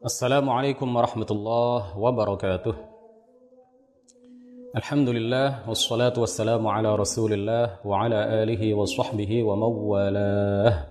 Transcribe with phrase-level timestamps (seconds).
[0.00, 2.72] Assalamualaikum warahmatullahi wabarakatuh.
[4.72, 10.88] Alhamdulillah wassalatu wassalamu ala Rasulillah wa ala alihi wa sahbihi wa mawalah.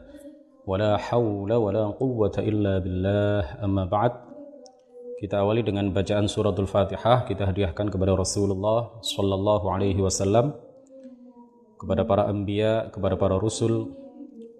[0.61, 3.57] Wala hawla wala quwwata illa billah.
[3.65, 4.13] Amma ba'd.
[5.18, 10.54] Kita awali dengan bacaan suratul Fatihah kita hadiahkan kepada Rasulullah sallallahu alaihi wasallam
[11.82, 13.89] kepada para anbiya, kepada para rasul,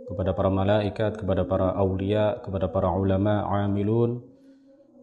[0.10, 4.26] kepada para malaikat, kepada para aulia, kepada para ulama, amilun,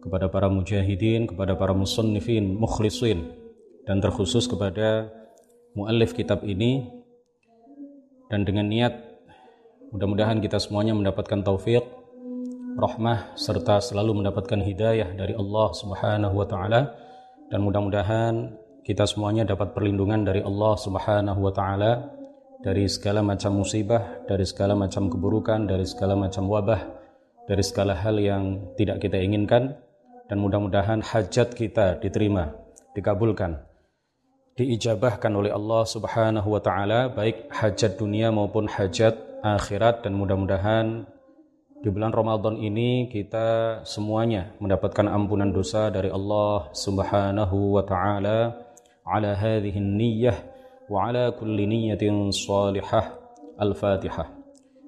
[0.07, 3.35] kepada para mujahidin, kepada para musannifin, mukhlisin
[3.83, 5.11] dan terkhusus kepada
[5.75, 6.87] muallif kitab ini.
[8.31, 8.95] Dan dengan niat
[9.91, 11.83] mudah-mudahan kita semuanya mendapatkan taufik
[12.79, 16.81] rahmah serta selalu mendapatkan hidayah dari Allah Subhanahu wa taala.
[17.51, 18.55] Dan mudah-mudahan
[18.87, 22.15] kita semuanya dapat perlindungan dari Allah Subhanahu wa taala
[22.63, 26.81] dari segala macam musibah, dari segala macam keburukan, dari segala macam wabah,
[27.47, 29.86] dari segala hal yang tidak kita inginkan
[30.27, 32.51] dan mudah-mudahan hajat kita diterima,
[32.91, 33.63] dikabulkan,
[34.59, 40.03] diijabahkan oleh Allah Subhanahu wa taala baik hajat dunia maupun hajat akhirat.
[40.03, 41.07] Dan mudah-mudahan
[41.79, 48.67] di bulan Ramadan ini kita semuanya mendapatkan ampunan dosa dari Allah Subhanahu wa taala.
[49.07, 50.37] Ala hadhihi niyyah
[50.91, 53.15] wa ala kulli niyyatin salihah.
[53.57, 54.36] Al-fatihah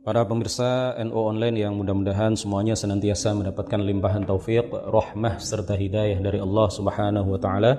[0.00, 6.40] Para pemirsa NU Online yang mudah-mudahan semuanya senantiasa mendapatkan limpahan taufik, rahmah serta hidayah dari
[6.40, 7.76] Allah Subhanahu wa taala.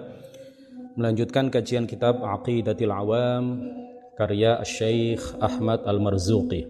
[0.94, 3.66] Melanjutkan kajian kitab Aqidatil Awam
[4.14, 6.62] karya Syekh Ahmad Al-Marzuqi.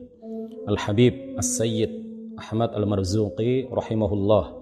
[0.71, 1.91] Al-Habib As-Sayyid
[2.39, 4.55] Ahmad Al-Marzuqi rahimahullah.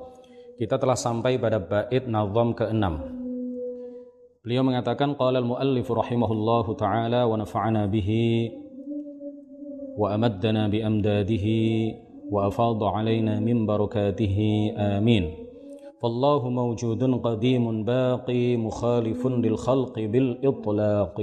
[0.57, 2.81] Kita telah sampai pada bait nazam ke-6.
[4.41, 8.68] Beliau mengatakan qala al-muallif rahimahullahu taala wa nafa'ana bihi
[9.98, 11.46] وأمدنا بأمداده
[12.30, 14.36] وأفاض علينا من بركاته
[14.76, 15.24] آمين
[16.02, 21.18] فالله موجود قديم باقي مخالف للخلق بالإطلاق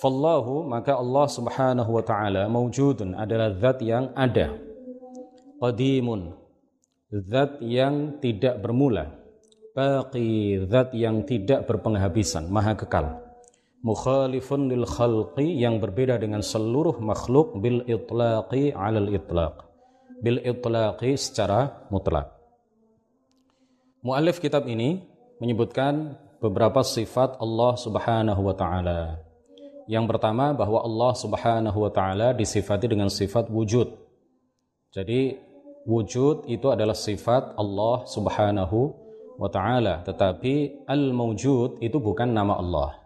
[0.00, 4.56] Fallahu maka Allah Subhanahu wa taala maujudun adalah zat yang ada.
[5.60, 6.32] Qadimun
[7.12, 9.12] zat yang tidak bermula.
[9.76, 13.23] Baqi zat yang tidak berpenghabisan, maha kekal
[13.81, 19.65] mukhalifun lil khalqi yang berbeda dengan seluruh makhluk bil itlaqi alal itlaq
[20.21, 22.35] bil itlaqi secara mutlak
[24.05, 25.01] Muallif kitab ini
[25.41, 29.17] menyebutkan beberapa sifat Allah Subhanahu wa taala.
[29.89, 33.97] Yang pertama bahwa Allah Subhanahu wa taala disifati dengan sifat wujud.
[34.93, 35.41] Jadi
[35.89, 38.93] wujud itu adalah sifat Allah Subhanahu
[39.41, 43.04] wa taala, tetapi al-mawjud itu bukan nama Allah.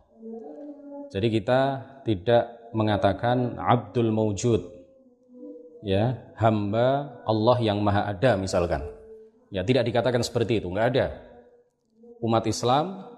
[1.10, 1.62] Jadi kita
[2.06, 4.62] tidak mengatakan Abdul Mawjud,
[5.82, 8.86] ya hamba Allah yang maha ada misalkan.
[9.50, 11.06] Ya tidak dikatakan seperti itu, nggak ada.
[12.22, 13.10] Umat Islam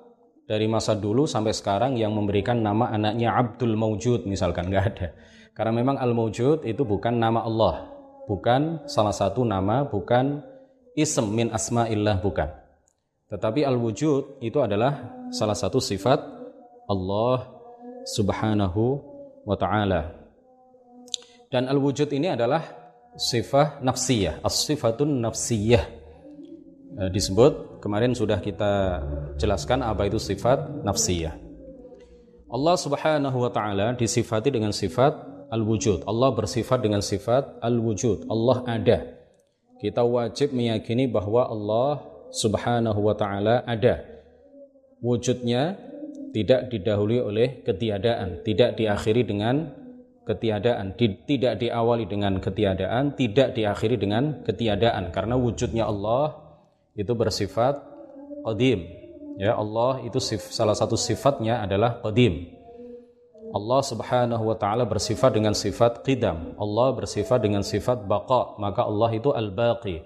[0.47, 5.07] dari masa dulu sampai sekarang yang memberikan nama anaknya Abdul Mawjud misalkan nggak ada.
[5.51, 7.91] Karena memang Al Mawjud itu bukan nama Allah,
[8.23, 10.39] bukan salah satu nama, bukan
[10.95, 12.47] ism min asma'illah bukan.
[13.31, 16.19] Tetapi Al Wujud itu adalah salah satu sifat
[16.91, 17.60] Allah
[18.05, 18.99] Subhanahu
[19.45, 20.15] wa taala.
[21.51, 22.63] Dan al-wujud ini adalah
[23.19, 25.83] sifat nafsiyah, as-sifatun nafsiyah.
[26.91, 29.03] E, disebut kemarin sudah kita
[29.35, 31.35] jelaskan apa itu sifat nafsiyah.
[32.51, 35.11] Allah Subhanahu wa taala disifati dengan sifat
[35.51, 36.07] al-wujud.
[36.07, 38.31] Allah bersifat dengan sifat al-wujud.
[38.31, 38.97] Allah ada.
[39.83, 41.91] Kita wajib meyakini bahwa Allah
[42.31, 44.07] Subhanahu wa taala ada.
[45.03, 45.90] Wujudnya
[46.31, 49.75] tidak didahului oleh ketiadaan, tidak diakhiri dengan
[50.23, 56.39] ketiadaan, tidak diawali dengan ketiadaan, tidak diakhiri dengan ketiadaan karena wujudnya Allah
[56.95, 57.83] itu bersifat
[58.47, 58.87] qadim.
[59.39, 60.19] Ya, Allah itu
[60.51, 62.61] salah satu sifatnya adalah qadim.
[63.51, 66.55] Allah Subhanahu wa taala bersifat dengan sifat qidam.
[66.55, 69.99] Allah bersifat dengan sifat baqa, maka Allah itu al-baqi.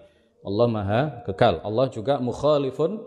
[0.46, 1.62] Allah Maha kekal.
[1.62, 3.02] Allah juga mukhalifun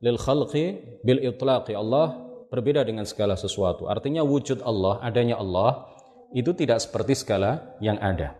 [0.00, 1.76] lil khalqi bil itlaqi.
[1.76, 2.21] Allah
[2.52, 3.88] berbeda dengan segala sesuatu.
[3.88, 5.88] Artinya wujud Allah, adanya Allah
[6.36, 8.36] itu tidak seperti segala yang ada.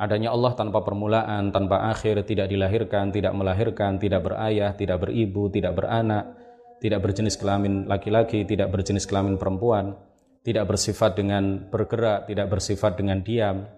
[0.00, 5.76] Adanya Allah tanpa permulaan, tanpa akhir, tidak dilahirkan, tidak melahirkan, tidak berayah, tidak beribu, tidak
[5.76, 6.40] beranak,
[6.80, 9.92] tidak berjenis kelamin laki-laki, tidak berjenis kelamin perempuan,
[10.40, 13.68] tidak bersifat dengan bergerak, tidak bersifat dengan diam,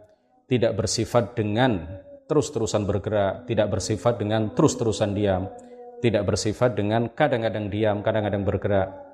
[0.46, 1.82] tidak bersifat dengan
[2.30, 5.50] terus-terusan bergerak, tidak bersifat dengan terus-terusan diam,
[5.98, 9.11] tidak bersifat dengan kadang-kadang diam, kadang-kadang bergerak.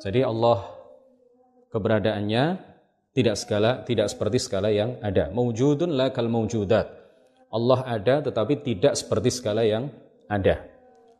[0.00, 0.68] Jadi Allah
[1.72, 2.44] keberadaannya
[3.16, 5.32] tidak segala tidak seperti segala yang ada.
[5.32, 6.86] Mawjudun la kal mawjudat.
[7.48, 9.88] Allah ada tetapi tidak seperti segala yang
[10.28, 10.68] ada.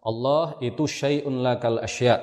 [0.05, 2.20] Allah itu syai'un la kal asya.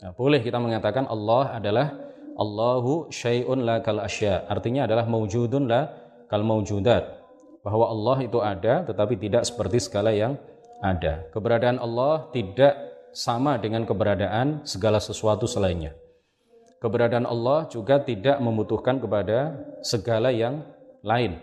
[0.00, 1.86] Nah, boleh kita mengatakan Allah adalah
[2.34, 4.48] Allahu syai'un la kal asya.
[4.48, 5.92] Artinya adalah mawjudun la
[6.26, 7.22] kal mawjudat.
[7.60, 10.40] Bahwa Allah itu ada tetapi tidak seperti segala yang
[10.80, 11.28] ada.
[11.28, 15.94] Keberadaan Allah tidak sama dengan keberadaan segala sesuatu selainnya.
[16.82, 20.66] Keberadaan Allah juga tidak membutuhkan kepada segala yang
[21.00, 21.40] lain.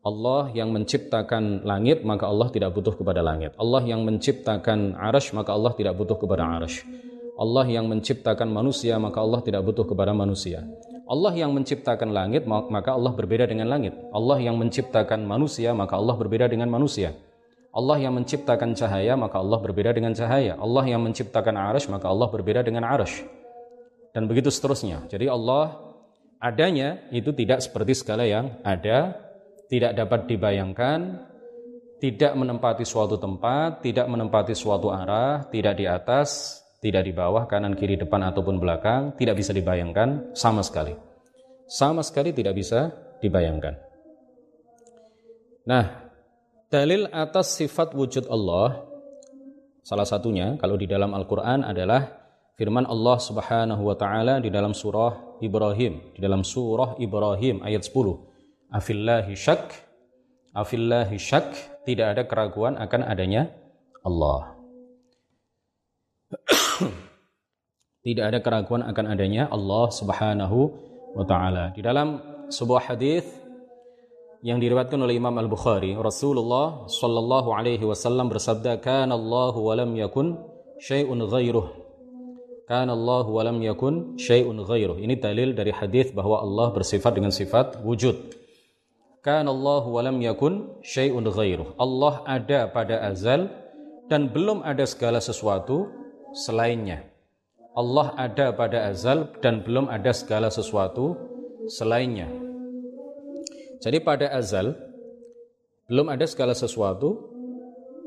[0.00, 3.52] Allah yang menciptakan langit, maka Allah tidak butuh kepada langit.
[3.60, 6.84] Allah yang menciptakan arash, maka Allah tidak butuh kepada arash.
[7.34, 10.62] Allah yang menciptakan manusia maka Allah tidak butuh kepada manusia.
[11.10, 13.90] Allah yang menciptakan langit maka Allah berbeda dengan langit.
[14.14, 17.10] Allah yang menciptakan manusia maka Allah berbeda dengan manusia.
[17.74, 20.54] Allah yang menciptakan cahaya maka Allah berbeda dengan cahaya.
[20.54, 23.26] Allah yang menciptakan arash maka Allah berbeda dengan arash.
[24.14, 25.10] Dan begitu seterusnya.
[25.10, 25.74] Jadi Allah
[26.38, 29.18] adanya itu tidak seperti segala yang ada,
[29.66, 31.26] tidak dapat dibayangkan,
[31.98, 37.74] tidak menempati suatu tempat, tidak menempati suatu arah, tidak di atas, tidak di bawah, kanan,
[37.74, 40.92] kiri, depan ataupun belakang, tidak bisa dibayangkan sama sekali.
[41.64, 42.92] Sama sekali tidak bisa
[43.24, 43.72] dibayangkan.
[45.64, 46.03] Nah,
[46.74, 48.82] dalil atas sifat wujud Allah
[49.86, 52.10] salah satunya kalau di dalam Al-Qur'an adalah
[52.58, 58.74] firman Allah Subhanahu wa taala di dalam surah Ibrahim, di dalam surah Ibrahim ayat 10.
[58.74, 59.70] Afillahi syak
[60.50, 61.54] afillahi syak
[61.86, 63.54] tidak ada keraguan akan adanya
[64.02, 64.58] Allah.
[68.06, 70.58] tidak ada keraguan akan adanya Allah Subhanahu
[71.14, 71.70] wa taala.
[71.70, 72.18] Di dalam
[72.50, 73.22] sebuah hadis
[74.44, 80.36] yang diriwayatkan oleh Imam Al-Bukhari, Rasulullah sallallahu alaihi wasallam bersabda, "Kana Allah wa lam yakun
[80.76, 81.80] syai'un ghairuh."
[82.68, 85.00] Kana Allah wa lam yakun ghairuh.
[85.00, 88.36] Ini dalil dari hadis bahwa Allah bersifat dengan sifat wujud.
[89.24, 91.76] Kana Allah wa lam yakun syai'un ghairuh.
[91.80, 93.48] Allah ada pada azal
[94.12, 95.88] dan belum ada segala sesuatu
[96.36, 97.04] selainnya.
[97.72, 101.16] Allah ada pada azal dan belum ada segala sesuatu
[101.68, 102.43] selainnya.
[103.82, 104.74] Jadi pada azal
[105.90, 107.34] belum ada segala sesuatu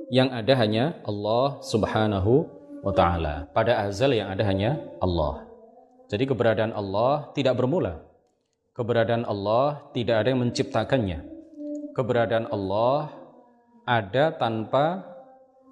[0.07, 2.47] yang ada hanya Allah Subhanahu
[2.81, 3.51] wa taala.
[3.51, 5.47] Pada azal yang ada hanya Allah.
[6.07, 7.99] Jadi keberadaan Allah tidak bermula.
[8.71, 11.19] Keberadaan Allah tidak ada yang menciptakannya.
[11.91, 13.11] Keberadaan Allah
[13.83, 15.03] ada tanpa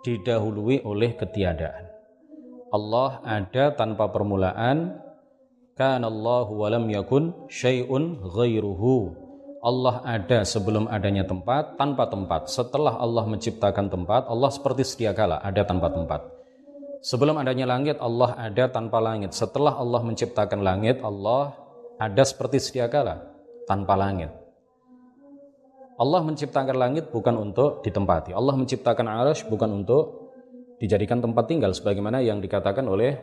[0.04, 1.90] didahului oleh ketiadaan.
[2.74, 5.00] Allah ada tanpa permulaan
[5.80, 9.25] kana Allah wa lam yakun syai'un ghairuhu
[9.66, 12.54] Allah ada sebelum adanya tempat tanpa tempat.
[12.54, 16.22] Setelah Allah menciptakan tempat Allah seperti sedia kala ada tanpa tempat.
[17.02, 19.34] Sebelum adanya langit Allah ada tanpa langit.
[19.34, 21.58] Setelah Allah menciptakan langit Allah
[21.98, 23.26] ada seperti sedia kala
[23.66, 24.30] tanpa langit.
[25.98, 28.38] Allah menciptakan langit bukan untuk ditempati.
[28.38, 30.30] Allah menciptakan arash bukan untuk
[30.78, 33.18] dijadikan tempat tinggal sebagaimana yang dikatakan oleh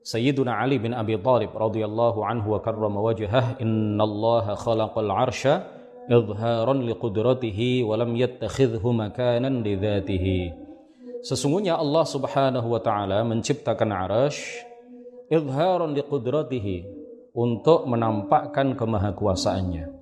[0.00, 5.68] Sayyiduna Ali bin Abi Thalib radhiyallahu anhu wa karrama wajhah innallaha khalaqal arsha
[6.08, 10.56] idharan liqudratihi wa lam yattakhidhu makanan lidzatihi
[11.20, 14.64] Sesungguhnya Allah Subhanahu wa taala menciptakan arasy
[15.28, 16.76] idharan liqudratihi
[17.36, 20.00] untuk menampakkan kemahakuasaannya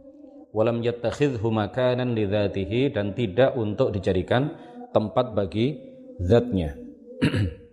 [0.52, 4.54] walam yattakhidhu makanan lidzatihi dan tidak untuk dijadikan
[4.90, 5.76] tempat bagi
[6.22, 6.74] zatnya.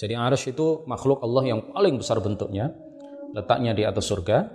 [0.00, 2.72] Jadi arsh itu makhluk Allah yang paling besar bentuknya,
[3.36, 4.48] letaknya di atas surga.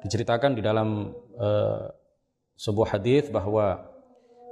[0.00, 1.92] Diceritakan di dalam uh,
[2.56, 3.84] sebuah hadis bahwa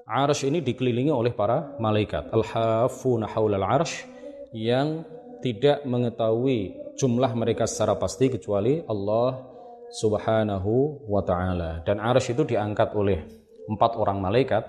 [0.05, 2.29] arsh ini dikelilingi oleh para malaikat.
[2.37, 4.05] Al-hafuna haulal arsh
[4.53, 5.09] yang
[5.41, 9.41] tidak mengetahui jumlah mereka secara pasti kecuali Allah
[9.89, 11.81] Subhanahu wa taala.
[11.81, 13.25] Dan arsh itu diangkat oleh
[13.65, 14.69] empat orang malaikat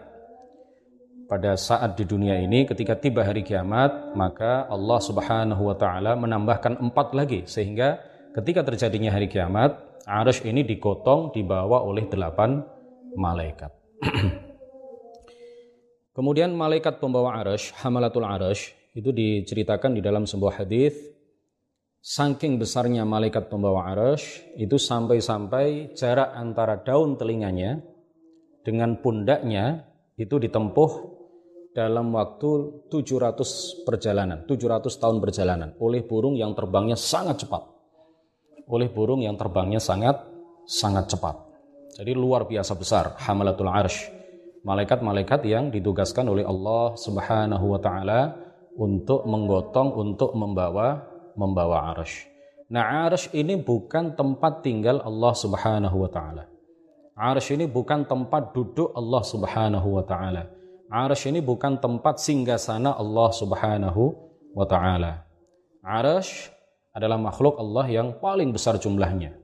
[1.25, 6.77] pada saat di dunia ini ketika tiba hari kiamat maka Allah Subhanahu wa taala menambahkan
[6.77, 7.97] empat lagi sehingga
[8.37, 9.73] ketika terjadinya hari kiamat
[10.05, 12.61] arsh ini digotong dibawa oleh delapan
[13.17, 13.73] malaikat.
[16.15, 20.95] Kemudian malaikat pembawa arsh, hamalatul arsh, itu diceritakan di dalam sebuah hadis
[21.99, 27.81] saking besarnya malaikat pembawa arsh itu sampai-sampai jarak antara daun telinganya
[28.63, 31.14] dengan pundaknya itu ditempuh
[31.75, 37.67] dalam waktu 700 perjalanan, 700 tahun perjalanan oleh burung yang terbangnya sangat cepat.
[38.71, 40.23] Oleh burung yang terbangnya sangat
[40.63, 41.35] sangat cepat.
[41.99, 44.07] Jadi luar biasa besar hamalatul arsh.
[44.63, 48.33] Malaikat-malaikat yang ditugaskan oleh Allah Subhanahu wa taala
[48.79, 51.03] untuk menggotong untuk membawa
[51.35, 52.25] membawa arsh.
[52.71, 56.47] Nah, arsh ini bukan tempat tinggal Allah Subhanahu wa taala.
[57.13, 60.54] Arsh ini bukan tempat duduk Allah Subhanahu wa taala.
[60.95, 64.15] Arsh ini bukan tempat singgasana Allah Subhanahu
[64.55, 65.27] wa taala.
[65.83, 66.47] Arsh
[66.95, 69.35] adalah makhluk Allah yang paling besar jumlahnya.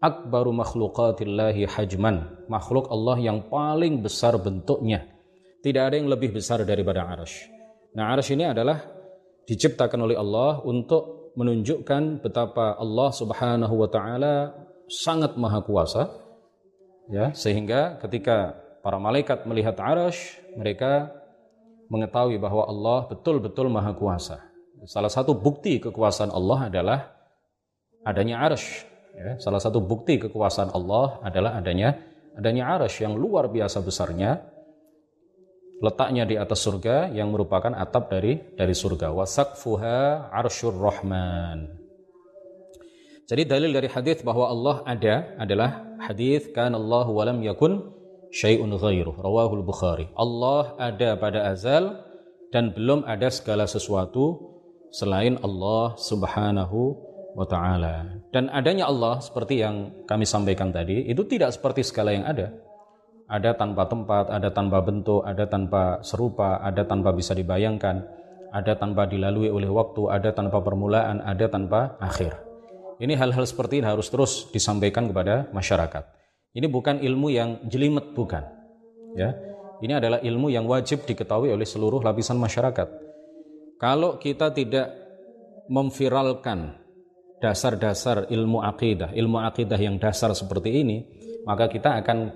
[0.00, 2.48] Akbaru makhlukatillahi hajman.
[2.48, 5.04] Makhluk Allah yang paling besar bentuknya.
[5.60, 7.52] Tidak ada yang lebih besar daripada arsh.
[7.92, 8.80] Nah arsh ini adalah
[9.44, 14.56] diciptakan oleh Allah untuk menunjukkan betapa Allah Subhanahu wa taala
[14.88, 16.08] sangat maha kuasa
[17.12, 21.12] ya sehingga ketika para malaikat melihat arash mereka
[21.92, 24.40] mengetahui bahwa Allah betul-betul maha kuasa.
[24.88, 26.98] Salah satu bukti kekuasaan Allah adalah
[28.00, 32.00] adanya arash ya, salah satu bukti kekuasaan Allah adalah adanya
[32.32, 34.40] adanya arash yang luar biasa besarnya
[35.84, 39.12] letaknya di atas surga yang merupakan atap dari dari surga.
[39.12, 41.76] Wasaqfuha arsyur rahman.
[43.28, 47.97] Jadi dalil dari hadis bahwa Allah ada adalah hadis kan Allah walam yakun
[48.32, 50.08] syai'un ghairuh rawahul Bukhari.
[50.16, 52.04] Allah ada pada azal
[52.52, 54.40] dan belum ada segala sesuatu
[54.88, 56.96] selain Allah Subhanahu
[57.36, 58.24] wa taala.
[58.32, 62.50] Dan adanya Allah seperti yang kami sampaikan tadi itu tidak seperti segala yang ada.
[63.28, 68.00] Ada tanpa tempat, ada tanpa bentuk, ada tanpa serupa, ada tanpa bisa dibayangkan,
[68.48, 72.40] ada tanpa dilalui oleh waktu, ada tanpa permulaan, ada tanpa akhir.
[72.98, 76.17] Ini hal-hal seperti ini harus terus disampaikan kepada masyarakat.
[76.56, 78.44] Ini bukan ilmu yang jelimet, bukan.
[79.16, 79.36] Ya,
[79.78, 82.88] ini adalah ilmu yang wajib diketahui oleh seluruh lapisan masyarakat.
[83.78, 84.90] Kalau kita tidak
[85.70, 86.74] memviralkan
[87.38, 91.06] dasar-dasar ilmu akidah, ilmu akidah yang dasar seperti ini,
[91.46, 92.34] maka kita akan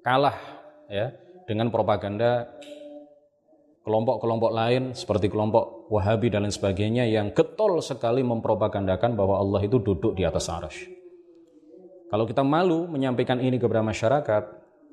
[0.00, 0.36] kalah
[0.88, 1.12] ya
[1.44, 2.48] dengan propaganda
[3.84, 9.76] kelompok-kelompok lain seperti kelompok Wahabi dan lain sebagainya yang getol sekali mempropagandakan bahwa Allah itu
[9.76, 10.88] duduk di atas arash.
[12.14, 14.42] Kalau kita malu menyampaikan ini kepada masyarakat,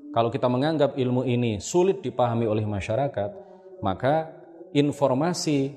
[0.09, 3.29] kalau kita menganggap ilmu ini sulit dipahami oleh masyarakat,
[3.85, 4.33] maka
[4.73, 5.69] informasi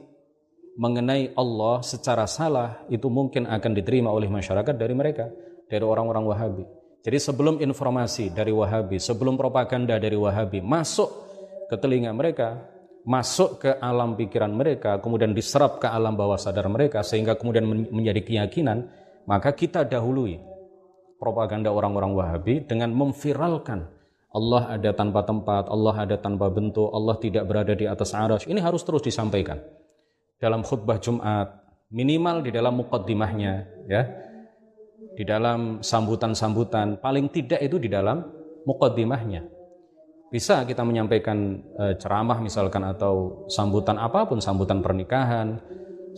[0.80, 5.28] mengenai Allah secara salah itu mungkin akan diterima oleh masyarakat dari mereka,
[5.68, 6.64] dari orang-orang Wahabi.
[7.04, 11.12] Jadi sebelum informasi dari Wahabi, sebelum propaganda dari Wahabi masuk
[11.68, 12.56] ke telinga mereka,
[13.04, 18.24] masuk ke alam pikiran mereka, kemudian diserap ke alam bawah sadar mereka, sehingga kemudian menjadi
[18.24, 18.88] keyakinan,
[19.28, 20.53] maka kita dahului
[21.18, 23.88] propaganda orang-orang Wahabi dengan memviralkan
[24.35, 28.50] Allah ada tanpa tempat, Allah ada tanpa bentuk, Allah tidak berada di atas arash.
[28.50, 29.62] Ini harus terus disampaikan
[30.42, 31.62] dalam khutbah Jumat,
[31.94, 33.54] minimal di dalam mukaddimahnya,
[33.87, 34.02] ya,
[35.14, 38.26] di dalam sambutan-sambutan, paling tidak itu di dalam
[38.66, 39.54] mukaddimahnya
[40.35, 45.62] bisa kita menyampaikan e, ceramah misalkan atau sambutan apa pun, sambutan pernikahan,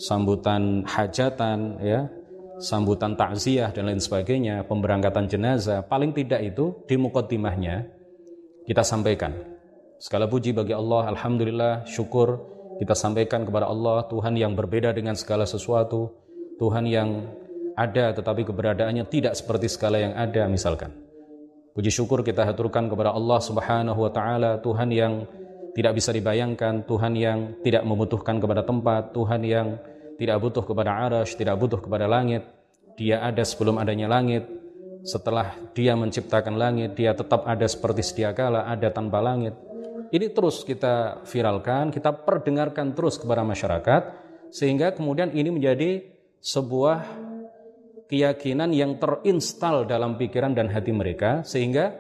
[0.00, 2.08] sambutan hajatan, ya,
[2.58, 7.86] sambutan takziah dan lain sebagainya, pemberangkatan jenazah, paling tidak itu di mukaddimahnya
[8.64, 9.32] kita sampaikan.
[9.96, 12.40] Segala puji bagi Allah, alhamdulillah, syukur
[12.76, 16.12] kita sampaikan kepada Allah, Tuhan yang berbeda dengan segala sesuatu,
[16.60, 17.08] Tuhan yang
[17.76, 20.92] ada tetapi keberadaannya tidak seperti segala yang ada misalkan.
[21.76, 25.28] Puji syukur kita haturkan kepada Allah Subhanahu wa taala, Tuhan yang
[25.76, 29.76] tidak bisa dibayangkan, Tuhan yang tidak membutuhkan kepada tempat, Tuhan yang
[30.16, 32.44] tidak butuh kepada arash, tidak butuh kepada langit.
[32.96, 34.48] Dia ada sebelum adanya langit.
[35.06, 39.54] Setelah dia menciptakan langit, dia tetap ada seperti sedia kala, ada tanpa langit.
[40.10, 44.02] Ini terus kita viralkan, kita perdengarkan terus kepada masyarakat,
[44.50, 46.02] sehingga kemudian ini menjadi
[46.42, 47.26] sebuah
[48.06, 51.90] keyakinan yang terinstal dalam pikiran dan hati mereka sehingga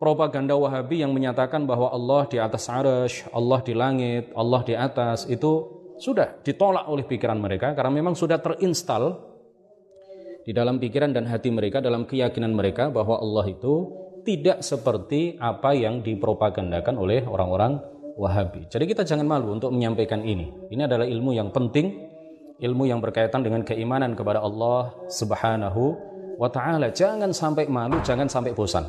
[0.00, 5.28] propaganda Wahabi yang menyatakan bahwa Allah di atas arash, Allah di langit, Allah di atas
[5.28, 9.34] itu sudah ditolak oleh pikiran mereka karena memang sudah terinstal
[10.44, 13.90] di dalam pikiran dan hati mereka dalam keyakinan mereka bahwa Allah itu
[14.24, 17.80] tidak seperti apa yang dipropagandakan oleh orang-orang
[18.14, 18.70] Wahabi.
[18.70, 20.46] Jadi kita jangan malu untuk menyampaikan ini.
[20.70, 22.14] Ini adalah ilmu yang penting
[22.62, 25.82] ilmu yang berkaitan dengan keimanan kepada Allah Subhanahu
[26.38, 26.94] wa taala.
[26.94, 28.86] Jangan sampai malu, jangan sampai bosan.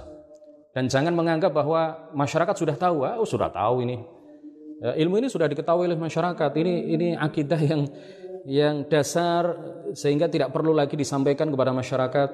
[0.75, 3.97] Dan jangan menganggap bahwa masyarakat sudah tahu, oh sudah tahu ini.
[4.83, 6.51] Ya, ilmu ini sudah diketahui oleh masyarakat.
[6.51, 7.81] Ini ini akidah yang
[8.45, 9.55] yang dasar
[9.95, 12.29] sehingga tidak perlu lagi disampaikan kepada masyarakat.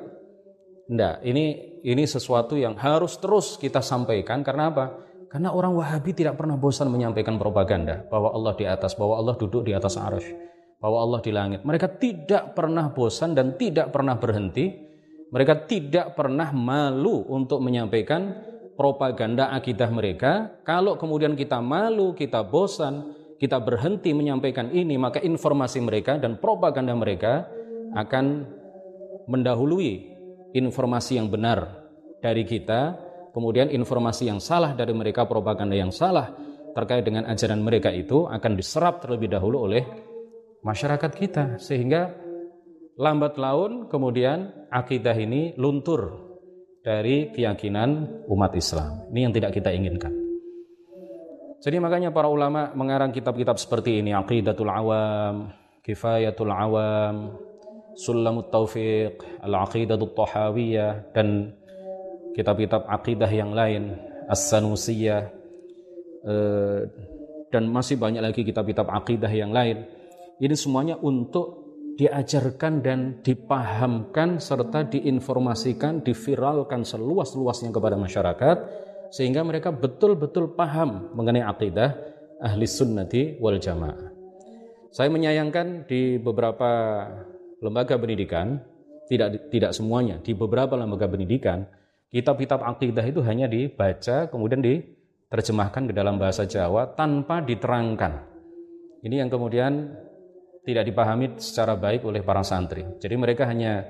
[0.92, 4.86] Tidak, ini ini sesuatu yang harus terus kita sampaikan karena apa?
[5.32, 9.64] Karena orang Wahabi tidak pernah bosan menyampaikan propaganda bahwa Allah di atas, bahwa Allah duduk
[9.64, 10.28] di atas arus,
[10.84, 11.64] bahwa Allah di langit.
[11.64, 14.92] Mereka tidak pernah bosan dan tidak pernah berhenti.
[15.32, 18.36] Mereka tidak pernah malu untuk menyampaikan
[18.82, 20.58] propaganda akidah mereka.
[20.66, 26.98] Kalau kemudian kita malu, kita bosan, kita berhenti menyampaikan ini, maka informasi mereka dan propaganda
[26.98, 27.46] mereka
[27.94, 28.50] akan
[29.30, 30.10] mendahului
[30.58, 31.86] informasi yang benar
[32.26, 32.98] dari kita
[33.38, 36.34] kemudian informasi yang salah dari mereka, propaganda yang salah
[36.74, 39.86] terkait dengan ajaran mereka itu akan diserap terlebih dahulu oleh
[40.66, 42.16] masyarakat kita sehingga
[42.98, 46.31] lambat laun kemudian akidah ini luntur
[46.82, 49.06] dari keyakinan umat Islam.
[49.14, 50.14] Ini yang tidak kita inginkan.
[51.62, 55.54] Jadi makanya para ulama mengarang kitab-kitab seperti ini Aqidatul Awam,
[55.86, 57.38] Kifayatul Awam,
[57.94, 61.54] Sulamut Taufiq, Al-Aqidatul Tahawiyah dan
[62.34, 63.94] kitab-kitab akidah yang lain,
[64.26, 65.22] As-Sanusiyah,
[66.26, 66.80] eh,
[67.54, 69.86] dan masih banyak lagi kitab-kitab akidah yang lain.
[70.42, 71.61] Ini semuanya untuk
[72.00, 78.58] diajarkan dan dipahamkan serta diinformasikan, diviralkan seluas-luasnya kepada masyarakat
[79.12, 81.96] sehingga mereka betul-betul paham mengenai akidah
[82.40, 84.12] ahli sunnati wal jamaah.
[84.92, 86.70] Saya menyayangkan di beberapa
[87.64, 88.60] lembaga pendidikan,
[89.08, 91.64] tidak tidak semuanya, di beberapa lembaga pendidikan
[92.12, 98.28] kitab-kitab akidah itu hanya dibaca kemudian diterjemahkan ke dalam bahasa Jawa tanpa diterangkan.
[99.02, 99.96] Ini yang kemudian
[100.62, 102.86] tidak dipahami secara baik oleh para santri.
[103.01, 103.82] Jadi mereka hanya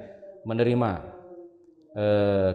[0.47, 0.91] menerima
[1.91, 2.05] e,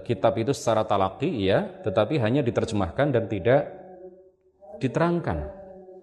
[0.02, 3.68] kitab itu secara talaki ya, tetapi hanya diterjemahkan dan tidak
[4.80, 5.38] diterangkan.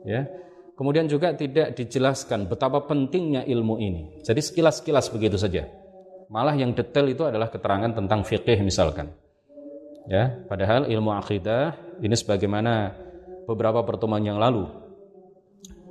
[0.06, 0.30] Ya.
[0.74, 4.26] Kemudian juga tidak dijelaskan betapa pentingnya ilmu ini.
[4.26, 5.70] Jadi sekilas-sekilas begitu saja.
[6.34, 9.14] Malah yang detail itu adalah keterangan tentang fikih misalkan.
[10.10, 12.92] Ya, padahal ilmu akidah ini sebagaimana
[13.48, 14.68] beberapa pertemuan yang lalu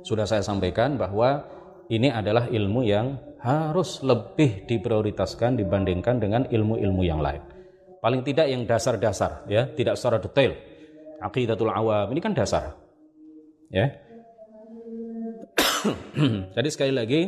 [0.03, 1.47] sudah saya sampaikan bahwa
[1.91, 7.43] ini adalah ilmu yang harus lebih diprioritaskan dibandingkan dengan ilmu-ilmu yang lain.
[7.99, 10.55] Paling tidak yang dasar-dasar ya, tidak secara detail.
[11.23, 12.75] Aqidatul awam ini kan dasar.
[13.71, 13.91] Ya.
[16.55, 17.21] Jadi sekali lagi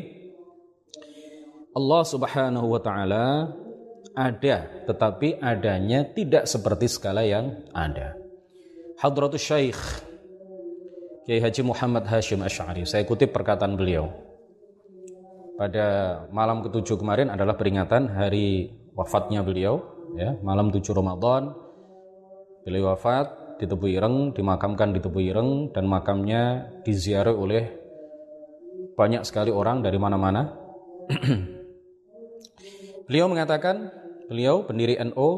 [1.75, 3.51] Allah Subhanahu wa taala
[4.15, 8.15] ada, tetapi adanya tidak seperti skala yang ada.
[8.95, 9.79] Hadratus Syekh
[11.25, 14.24] Kiai Haji Muhammad Hashim Ash'ari, saya kutip perkataan beliau.
[15.55, 15.87] Pada
[16.35, 19.79] malam ketujuh kemarin adalah peringatan hari wafatnya beliau,
[20.19, 21.55] ya, malam tujuh Ramadan.
[22.67, 27.71] Beliau wafat di Tebu Ireng, dimakamkan di Tebu Ireng dan makamnya diziarah oleh
[28.99, 30.51] banyak sekali orang dari mana-mana.
[33.07, 33.93] beliau mengatakan
[34.25, 35.29] Beliau pendiri NO,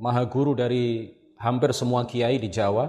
[0.00, 2.88] maha guru dari hampir semua kiai di Jawa.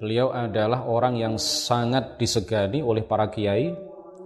[0.00, 3.76] Beliau adalah orang yang sangat disegani oleh para kiai,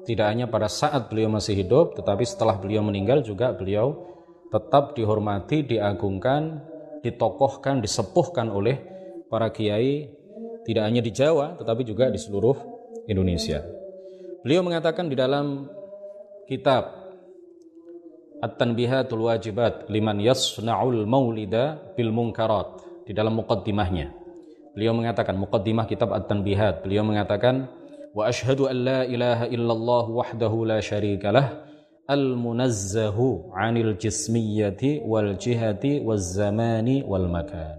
[0.06, 4.06] tidak hanya pada saat beliau masih hidup, tetapi setelah beliau meninggal juga beliau
[4.54, 6.62] tetap dihormati, diagungkan,
[7.02, 8.78] ditokohkan, disepuhkan oleh
[9.26, 10.16] para kiai
[10.66, 12.54] tidak hanya di Jawa tetapi juga di seluruh
[13.06, 13.62] Indonesia.
[14.42, 15.66] Beliau mengatakan di dalam
[16.46, 17.06] kitab
[18.42, 24.10] At-Tanbihatul Wajibat liman yasna'ul maulida bil munkarat di dalam muqaddimahnya.
[24.76, 26.84] Beliau mengatakan muqaddimah kitab At-Tanbihat.
[26.84, 27.70] Beliau mengatakan
[28.24, 31.68] an la ilaha illallah wahdahu la syarikalah
[32.08, 37.76] al-munazzahu 'anil jismiyyati wal jihati waz zamani wal makan.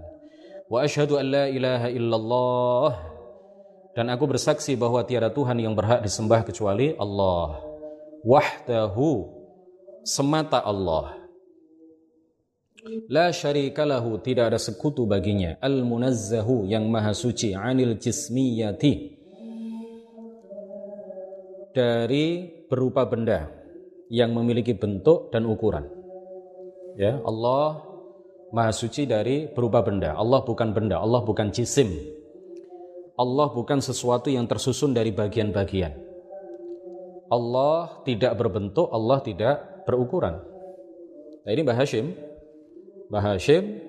[0.70, 2.90] Wa asyhadu an la ilaha illallah
[3.98, 7.58] dan aku bersaksi bahwa tiada Tuhan yang berhak disembah kecuali Allah.
[8.22, 9.26] Wahdahu
[10.06, 11.18] semata Allah.
[13.10, 15.58] La syarikalahu tidak ada sekutu baginya.
[15.58, 19.17] Al-munazzahu yang maha suci anil jismiyati
[21.78, 23.46] dari berupa benda
[24.10, 25.86] yang memiliki bentuk dan ukuran.
[26.98, 27.86] Ya, Allah
[28.50, 30.18] maha suci dari berupa benda.
[30.18, 31.94] Allah bukan benda, Allah bukan jisim.
[33.14, 35.94] Allah bukan sesuatu yang tersusun dari bagian-bagian.
[37.30, 40.42] Allah tidak berbentuk, Allah tidak berukuran.
[41.44, 42.14] Nah ini Mbah Hashim,
[43.12, 43.84] Mbah Hashim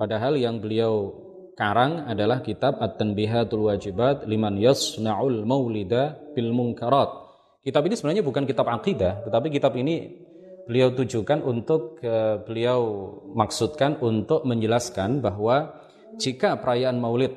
[0.00, 1.12] padahal yang beliau
[1.60, 7.12] karang adalah kitab At-Tanbihatul Wajibat liman yasna'ul maulida bil munkarat.
[7.60, 10.08] Kitab ini sebenarnya bukan kitab akidah, tetapi kitab ini
[10.64, 15.76] beliau tujukan untuk uh, beliau maksudkan untuk menjelaskan bahwa
[16.16, 17.36] jika perayaan Maulid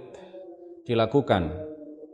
[0.87, 1.51] dilakukan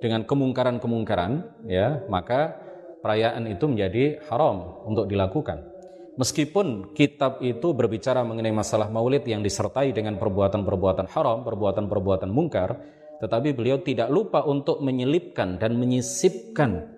[0.02, 2.58] dengan kemungkaran-kemungkaran ya, maka
[3.06, 5.79] perayaan itu menjadi haram untuk dilakukan.
[6.20, 12.76] Meskipun kitab itu berbicara mengenai masalah maulid yang disertai dengan perbuatan-perbuatan haram, perbuatan-perbuatan mungkar,
[13.24, 16.92] tetapi beliau tidak lupa untuk menyelipkan dan menyisipkan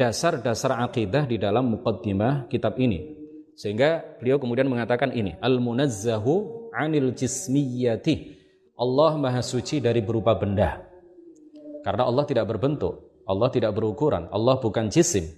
[0.00, 3.20] dasar-dasar akidah di dalam muqaddimah kitab ini.
[3.52, 8.32] Sehingga beliau kemudian mengatakan ini, al-munazzahu 'anil jismiyati.
[8.80, 10.88] Allah Maha Suci dari berupa benda.
[11.84, 15.36] Karena Allah tidak berbentuk, Allah tidak berukuran, Allah bukan jisim.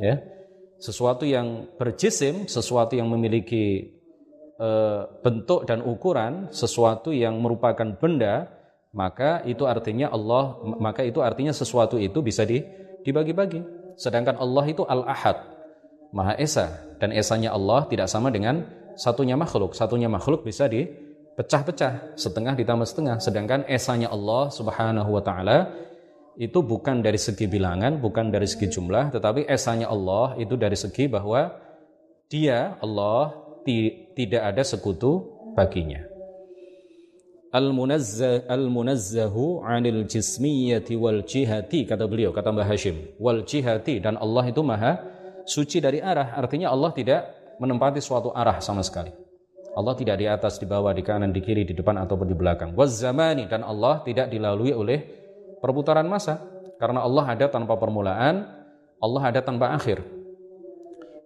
[0.00, 0.37] Ya
[0.78, 3.98] sesuatu yang berjisim, sesuatu yang memiliki
[4.56, 4.68] e,
[5.22, 8.46] bentuk dan ukuran, sesuatu yang merupakan benda,
[8.94, 12.62] maka itu artinya Allah, maka itu artinya sesuatu itu bisa di,
[13.02, 13.60] dibagi-bagi.
[13.98, 15.36] Sedangkan Allah itu Al-Ahad,
[16.14, 18.62] Maha Esa, dan esanya Allah tidak sama dengan
[18.94, 19.74] satunya makhluk.
[19.74, 23.18] Satunya makhluk bisa dipecah-pecah, setengah ditambah setengah.
[23.18, 25.74] Sedangkan esanya Allah Subhanahu wa taala
[26.38, 31.10] itu bukan dari segi bilangan, bukan dari segi jumlah, tetapi esanya Allah itu dari segi
[31.10, 31.50] bahwa
[32.30, 33.34] dia Allah
[34.14, 35.26] tidak ada sekutu
[35.58, 36.06] baginya.
[37.50, 44.62] Al 'anil jismiyati wal jihati kata beliau kata Mbah Hashim wal jihati dan Allah itu
[44.62, 45.02] maha
[45.42, 47.20] suci dari arah artinya Allah tidak
[47.58, 49.10] menempati suatu arah sama sekali.
[49.74, 52.74] Allah tidak di atas, di bawah, di kanan, di kiri, di depan ataupun di belakang.
[52.74, 55.17] Waz zamani dan Allah tidak dilalui oleh
[55.60, 56.42] perputaran masa
[56.78, 58.46] karena Allah ada tanpa permulaan,
[59.02, 60.02] Allah ada tanpa akhir.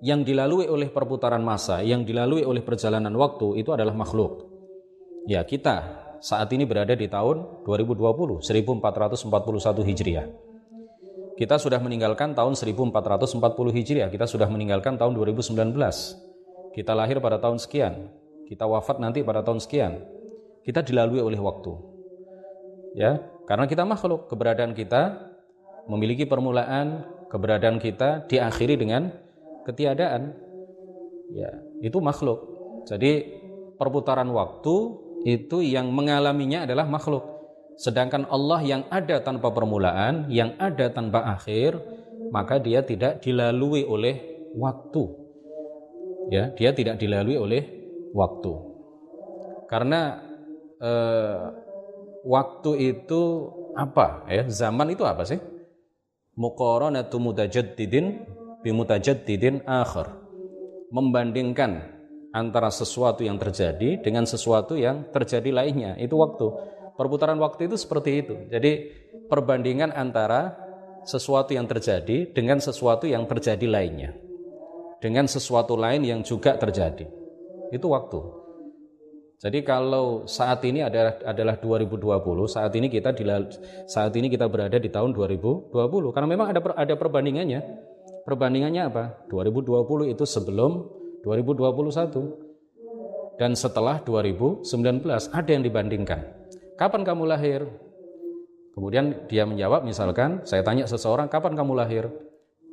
[0.03, 4.51] Yang dilalui oleh perputaran masa, yang dilalui oleh perjalanan waktu itu adalah makhluk.
[5.31, 10.27] Ya, kita saat ini berada di tahun 2020, 1441 Hijriah.
[11.39, 13.39] Kita sudah meninggalkan tahun 1440
[13.71, 15.55] Hijriah, kita sudah meninggalkan tahun 2019.
[16.75, 18.11] Kita lahir pada tahun sekian,
[18.51, 20.03] kita wafat nanti pada tahun sekian.
[20.67, 21.73] Kita dilalui oleh waktu.
[22.93, 25.33] Ya, karena kita makhluk, keberadaan kita
[25.91, 29.11] memiliki permulaan, keberadaan kita diakhiri dengan
[29.67, 30.35] ketiadaan.
[31.33, 31.51] Ya,
[31.81, 32.45] itu makhluk.
[32.87, 33.41] Jadi
[33.81, 34.77] perputaran waktu
[35.27, 37.25] itu yang mengalaminya adalah makhluk.
[37.79, 41.81] Sedangkan Allah yang ada tanpa permulaan, yang ada tanpa akhir,
[42.31, 45.05] maka dia tidak dilalui oleh waktu.
[46.31, 47.63] Ya, dia tidak dilalui oleh
[48.15, 48.53] waktu.
[49.67, 50.21] Karena
[50.79, 51.62] eh,
[52.27, 54.27] waktu itu apa?
[54.31, 55.39] Ya zaman itu apa sih?
[56.33, 58.25] Muqaranatu mutajaddidin
[58.65, 60.09] bi mutajaddidin akhir
[60.89, 61.93] membandingkan
[62.33, 65.93] antara sesuatu yang terjadi dengan sesuatu yang terjadi lainnya.
[66.01, 66.49] Itu waktu.
[66.97, 68.35] Perputaran waktu itu seperti itu.
[68.49, 68.93] Jadi
[69.29, 70.57] perbandingan antara
[71.05, 74.13] sesuatu yang terjadi dengan sesuatu yang terjadi lainnya.
[75.03, 77.09] Dengan sesuatu lain yang juga terjadi.
[77.73, 78.42] Itu waktu
[79.43, 81.99] jadi kalau saat ini adalah adalah 2020,
[82.47, 83.27] saat ini kita di
[83.91, 85.75] saat ini kita berada di tahun 2020
[86.15, 87.91] karena memang ada ada perbandingannya.
[88.23, 89.27] Perbandingannya apa?
[89.27, 90.87] 2020 itu sebelum
[91.27, 94.63] 2021 dan setelah 2019
[95.11, 96.23] ada yang dibandingkan.
[96.79, 97.67] Kapan kamu lahir?
[98.79, 102.07] Kemudian dia menjawab misalkan saya tanya seseorang kapan kamu lahir?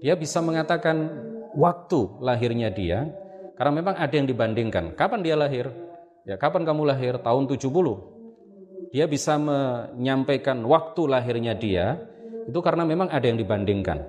[0.06, 1.18] Dia bisa mengatakan
[1.58, 3.10] waktu lahirnya dia
[3.58, 4.94] karena memang ada yang dibandingkan.
[4.94, 5.89] Kapan dia lahir?
[6.28, 7.20] Ya, kapan kamu lahir?
[7.20, 8.90] Tahun 70.
[8.90, 12.02] Dia bisa menyampaikan waktu lahirnya dia
[12.50, 14.02] itu karena memang ada yang dibandingkan.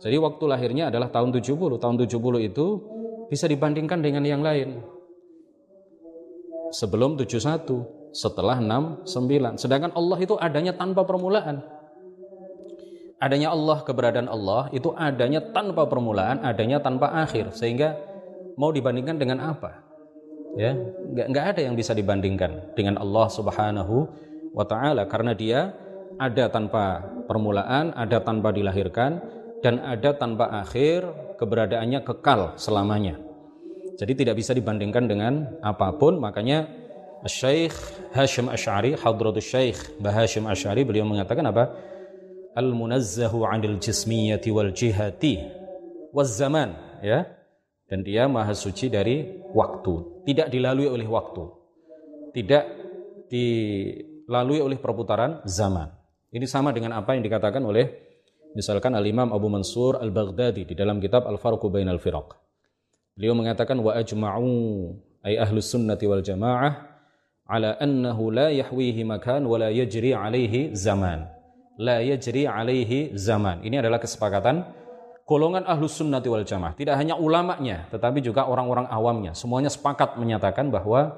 [0.00, 1.80] Jadi waktu lahirnya adalah tahun 70.
[1.80, 2.66] Tahun 70 itu
[3.32, 4.80] bisa dibandingkan dengan yang lain.
[6.70, 9.58] Sebelum 71, setelah 69.
[9.58, 11.64] Sedangkan Allah itu adanya tanpa permulaan.
[13.20, 17.52] Adanya Allah, keberadaan Allah itu adanya tanpa permulaan, adanya tanpa akhir.
[17.52, 18.00] Sehingga
[18.56, 19.89] mau dibandingkan dengan apa?
[20.58, 24.08] Ya nggak nggak ada yang bisa dibandingkan dengan Allah Subhanahu
[24.50, 25.74] wa taala karena dia
[26.20, 29.22] ada tanpa permulaan, ada tanpa dilahirkan
[29.64, 31.06] dan ada tanpa akhir,
[31.40, 33.16] keberadaannya kekal selamanya.
[33.96, 36.68] Jadi tidak bisa dibandingkan dengan apa pun, makanya
[37.24, 37.76] Syekh
[38.16, 41.72] Hashim Ash'ari, Hadratus Syekh Mbah Hashim Ash'ari beliau mengatakan apa?
[42.56, 45.40] Al-munazzahu 'anil jismiyati wal jihati
[46.16, 47.28] waz zaman, ya
[47.90, 51.42] dan dia maha suci dari waktu, tidak dilalui oleh waktu,
[52.30, 52.64] tidak
[53.26, 55.90] dilalui oleh perputaran zaman.
[56.30, 57.90] Ini sama dengan apa yang dikatakan oleh
[58.54, 62.38] misalkan Al-Imam Abu Mansur Al-Baghdadi di dalam kitab Al-Farqu Bainal Firaq.
[63.18, 64.54] Beliau mengatakan wa ajma'u
[65.26, 66.86] ay ahlus sunnati wal jamaah
[67.50, 71.26] ala annahu la yahwihi makan wa la yajri alaihi zaman.
[71.82, 73.66] La yajri alaihi zaman.
[73.66, 74.62] Ini adalah kesepakatan
[75.30, 76.74] golongan ahlus sunnati wal jamaah.
[76.74, 79.30] Tidak hanya ulamanya, tetapi juga orang-orang awamnya.
[79.38, 81.14] Semuanya sepakat menyatakan bahwa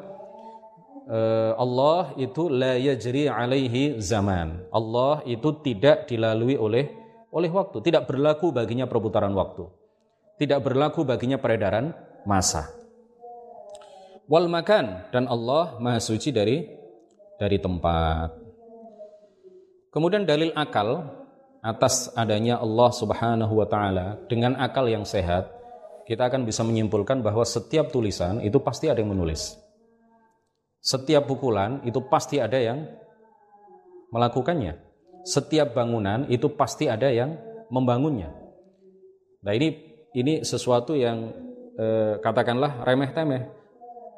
[1.09, 4.68] uh, Allah itu la yajri alaihi zaman.
[4.68, 6.92] Allah itu tidak dilalui oleh
[7.33, 9.64] oleh waktu, tidak berlaku baginya perputaran waktu.
[10.37, 11.96] Tidak berlaku baginya peredaran
[12.29, 12.68] masa.
[14.29, 16.68] Wal makan dan Allah maha suci dari
[17.40, 18.37] dari tempat.
[19.88, 21.22] Kemudian dalil akal
[21.62, 25.46] atas adanya Allah Subhanahu wa taala dengan akal yang sehat,
[26.11, 29.55] kita akan bisa menyimpulkan bahwa setiap tulisan itu pasti ada yang menulis.
[30.83, 32.83] Setiap pukulan itu pasti ada yang
[34.11, 34.75] melakukannya.
[35.22, 37.38] Setiap bangunan itu pasti ada yang
[37.70, 38.35] membangunnya.
[39.46, 39.79] Nah ini
[40.18, 41.31] ini sesuatu yang
[41.79, 43.62] eh, katakanlah remeh-temeh.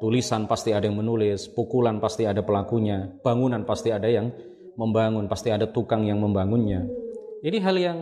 [0.01, 4.27] Tulisan pasti ada yang menulis, pukulan pasti ada pelakunya, bangunan pasti ada yang
[4.75, 7.04] membangun, pasti ada tukang yang membangunnya.
[7.45, 7.99] Ini hal yang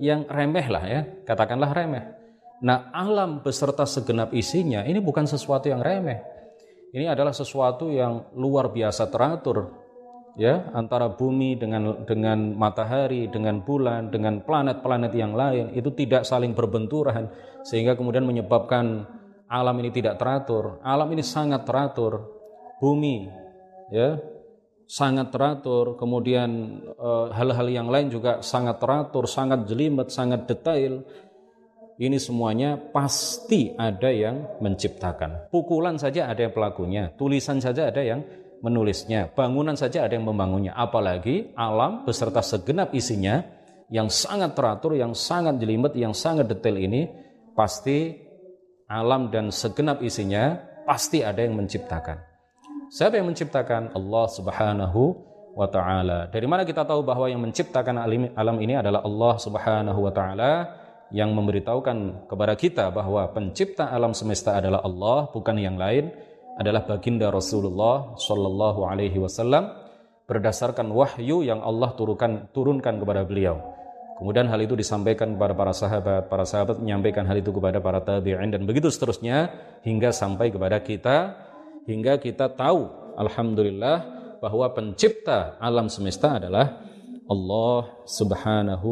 [0.00, 2.04] yang remeh lah ya, katakanlah remeh.
[2.64, 6.36] Nah alam beserta segenap isinya ini bukan sesuatu yang remeh
[6.96, 9.68] ini adalah sesuatu yang luar biasa teratur
[10.40, 16.56] ya antara bumi dengan dengan matahari, dengan bulan, dengan planet-planet yang lain itu tidak saling
[16.56, 17.28] berbenturan
[17.68, 19.04] sehingga kemudian menyebabkan
[19.44, 20.80] alam ini tidak teratur.
[20.80, 22.32] Alam ini sangat teratur.
[22.80, 23.28] Bumi
[23.92, 24.20] ya
[24.86, 31.02] sangat teratur, kemudian eh, hal-hal yang lain juga sangat teratur, sangat jelimet, sangat detail
[31.96, 35.48] ini semuanya pasti ada yang menciptakan.
[35.48, 38.20] Pukulan saja ada yang pelakunya, tulisan saja ada yang
[38.60, 40.76] menulisnya, bangunan saja ada yang membangunnya.
[40.76, 43.40] Apalagi alam beserta segenap isinya
[43.88, 47.08] yang sangat teratur, yang sangat jelimet, yang sangat detail ini
[47.56, 48.12] pasti
[48.86, 52.35] alam dan segenap isinya pasti ada yang menciptakan.
[52.86, 53.94] Siapa yang menciptakan?
[53.94, 55.02] Allah Subhanahu
[55.56, 56.30] wa taala.
[56.30, 57.98] Dari mana kita tahu bahwa yang menciptakan
[58.36, 60.52] alam ini adalah Allah Subhanahu wa taala?
[61.14, 66.10] yang memberitahukan kepada kita bahwa pencipta alam semesta adalah Allah bukan yang lain
[66.58, 69.70] adalah baginda Rasulullah Shallallahu Alaihi Wasallam
[70.26, 73.62] berdasarkan wahyu yang Allah turunkan turunkan kepada beliau.
[74.16, 78.48] Kemudian hal itu disampaikan kepada para sahabat, para sahabat menyampaikan hal itu kepada para tabi'in
[78.48, 79.52] dan begitu seterusnya
[79.84, 81.36] hingga sampai kepada kita
[81.86, 86.82] hingga kita tahu alhamdulillah bahwa pencipta alam semesta adalah
[87.26, 88.90] Allah Subhanahu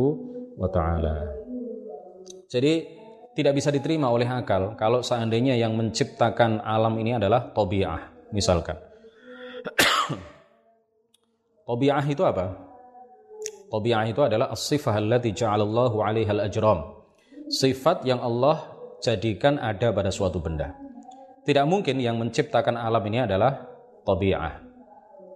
[0.58, 1.34] wa taala.
[2.48, 2.86] Jadi
[3.34, 8.78] tidak bisa diterima oleh akal kalau seandainya yang menciptakan alam ini adalah tobiah, misalkan.
[11.68, 12.54] tobiah itu apa?
[13.70, 16.94] Tobiah itu adalah as-sifah allati ja'alallahu 'alaiha al-ajram.
[17.50, 18.70] Sifat yang Allah
[19.02, 20.83] jadikan ada pada suatu benda.
[21.44, 23.52] Tidak mungkin yang menciptakan alam ini adalah
[24.04, 24.64] tobiah.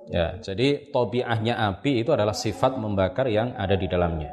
[0.09, 4.33] Ya, jadi tobiahnya api itu adalah sifat membakar yang ada di dalamnya.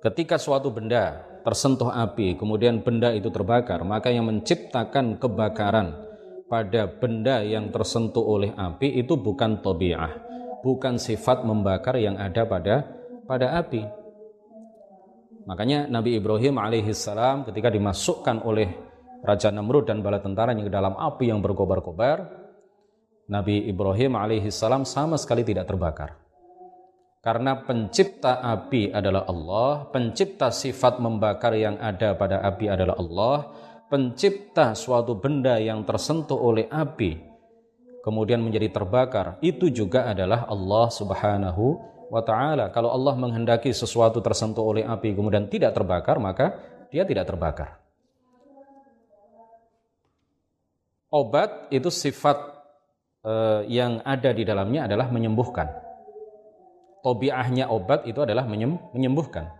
[0.00, 5.92] Ketika suatu benda tersentuh api, kemudian benda itu terbakar, maka yang menciptakan kebakaran
[6.48, 10.08] pada benda yang tersentuh oleh api itu bukan tobiah,
[10.64, 12.88] bukan sifat membakar yang ada pada
[13.28, 13.84] pada api.
[15.44, 18.91] Makanya Nabi Ibrahim alaihissalam ketika dimasukkan oleh
[19.22, 22.26] Raja Namrud dan bala tentaranya ke dalam api yang berkobar-kobar,
[23.30, 26.18] Nabi Ibrahim alaihissalam sama sekali tidak terbakar.
[27.22, 33.36] Karena pencipta api adalah Allah, pencipta sifat membakar yang ada pada api adalah Allah,
[33.86, 37.32] pencipta suatu benda yang tersentuh oleh api
[38.02, 41.64] kemudian menjadi terbakar itu juga adalah Allah Subhanahu
[42.10, 42.68] wa taala.
[42.74, 46.58] Kalau Allah menghendaki sesuatu tersentuh oleh api kemudian tidak terbakar, maka
[46.90, 47.81] dia tidak terbakar.
[51.12, 52.40] Obat itu sifat
[53.22, 55.92] eh, yang ada di dalamnya adalah menyembuhkan
[57.02, 58.46] tobiahnya obat itu adalah
[58.94, 59.50] menyembuhkan.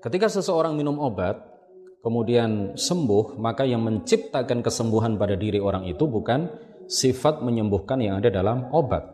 [0.00, 1.36] Ketika seseorang minum obat,
[2.00, 6.48] kemudian sembuh, maka yang menciptakan kesembuhan pada diri orang itu bukan
[6.88, 9.04] sifat menyembuhkan yang ada dalam obat.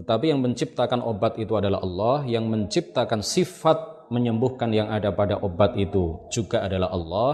[0.00, 5.78] Tetapi yang menciptakan obat itu adalah Allah, yang menciptakan sifat menyembuhkan yang ada pada obat
[5.78, 7.32] itu juga adalah Allah,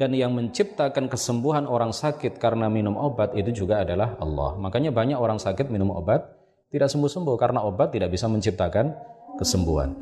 [0.00, 4.56] dan yang menciptakan kesembuhan orang sakit karena minum obat itu juga adalah Allah.
[4.56, 6.24] Makanya banyak orang sakit minum obat,
[6.72, 8.96] tidak sembuh-sembuh karena obat tidak bisa menciptakan
[9.36, 9.92] kesembuhan.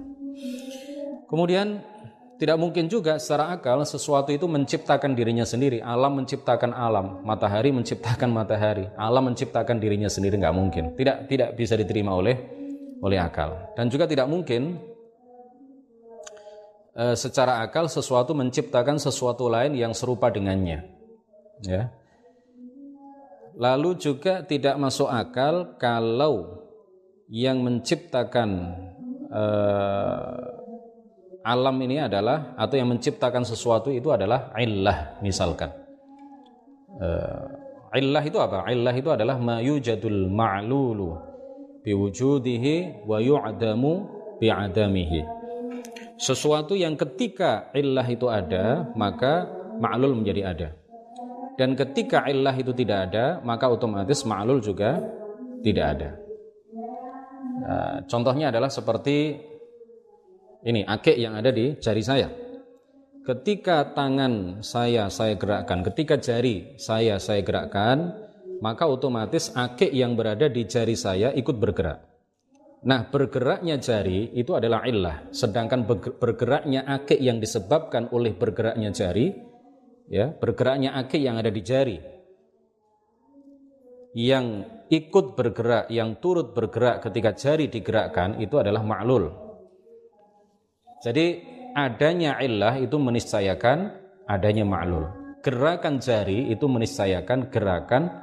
[1.26, 1.82] Kemudian
[2.38, 5.82] tidak mungkin juga secara akal sesuatu itu menciptakan dirinya sendiri.
[5.82, 10.94] Alam menciptakan alam, matahari menciptakan matahari, alam menciptakan dirinya sendiri nggak mungkin.
[10.94, 12.38] Tidak tidak bisa diterima oleh
[13.02, 13.74] oleh akal.
[13.74, 14.78] Dan juga tidak mungkin
[16.98, 20.82] e, secara akal sesuatu menciptakan sesuatu lain yang serupa dengannya.
[21.62, 21.94] Ya.
[23.58, 26.66] Lalu juga tidak masuk akal kalau
[27.26, 28.50] yang menciptakan
[29.34, 30.58] uh,
[31.44, 35.74] alam ini adalah atau yang menciptakan sesuatu itu adalah illah misalkan.
[37.02, 38.68] Uh, illah itu apa?
[38.70, 41.18] Illah itu adalah ma yujadul ma'lulu
[41.82, 43.92] biwujudihi wa yu'damu
[44.38, 45.37] bi'adamihi.
[46.18, 49.46] Sesuatu yang ketika illah itu ada, maka
[49.78, 50.68] ma'lul menjadi ada.
[51.54, 54.98] Dan ketika illah itu tidak ada, maka otomatis ma'lul juga
[55.62, 56.10] tidak ada.
[57.58, 59.38] Nah, contohnya adalah seperti
[60.66, 62.26] ini, akik yang ada di jari saya.
[63.22, 68.10] Ketika tangan saya saya gerakkan, ketika jari saya saya gerakkan,
[68.58, 72.02] maka otomatis akik yang berada di jari saya ikut bergerak.
[72.78, 75.82] Nah, bergeraknya jari itu adalah illah, sedangkan
[76.22, 79.34] bergeraknya akik yang disebabkan oleh bergeraknya jari,
[80.06, 81.98] ya, bergeraknya akik yang ada di jari,
[84.14, 89.26] yang ikut bergerak, yang turut bergerak ketika jari digerakkan itu adalah ma'lul.
[91.02, 91.42] Jadi
[91.74, 93.90] adanya illah itu meniscayakan
[94.30, 95.34] adanya ma'lul.
[95.42, 98.22] Gerakan jari itu meniscayakan gerakan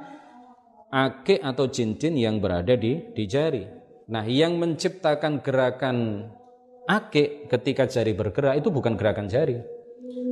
[0.88, 3.75] akik atau cincin yang berada di di jari.
[4.06, 6.30] Nah, yang menciptakan gerakan
[6.86, 9.58] akik ketika jari bergerak itu bukan gerakan jari.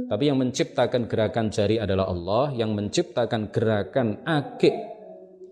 [0.07, 4.75] Tapi yang menciptakan gerakan jari adalah Allah, yang menciptakan gerakan akik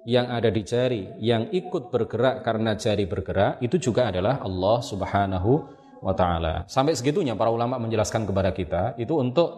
[0.06, 5.52] yang ada di jari, yang ikut bergerak karena jari bergerak, itu juga adalah Allah Subhanahu
[5.98, 6.62] wa taala.
[6.70, 9.50] Sampai segitunya para ulama menjelaskan kepada kita itu untuk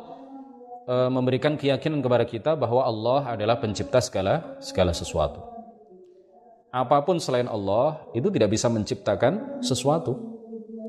[0.89, 5.54] e, memberikan keyakinan kepada kita bahwa Allah adalah pencipta segala segala sesuatu
[6.75, 10.35] apa pun selain Allah itu tidak bisa menciptakan sesuatu.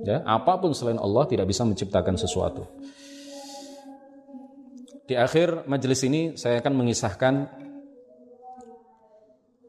[0.02, 2.66] Ya, apa pun selain Allah tidak bisa menciptakan sesuatu.
[5.06, 7.34] Di akhir majelis ini saya akan mengisahkan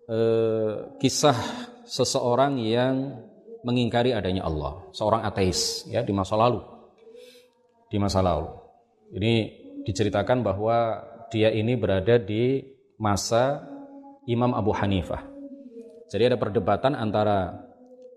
[0.09, 1.37] eh, kisah
[1.85, 3.21] seseorang yang
[3.61, 6.65] mengingkari adanya Allah, seorang ateis ya di masa lalu.
[7.93, 8.49] Di masa lalu.
[9.13, 9.35] Ini
[9.85, 12.65] diceritakan bahwa dia ini berada di
[12.97, 13.69] masa
[14.25, 15.36] Imam Abu Hanifah
[16.07, 17.67] jadi ada perdebatan antara